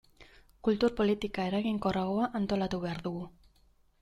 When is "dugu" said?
3.11-3.23